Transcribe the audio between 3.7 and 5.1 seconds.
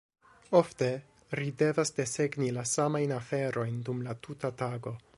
dum la tuta tago.